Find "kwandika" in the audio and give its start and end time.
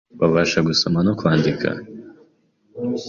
1.19-1.69